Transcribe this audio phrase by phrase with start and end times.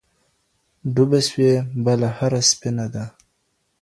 [0.93, 1.51] ډوبه سوې
[1.85, 3.03] بله هر سفينه ده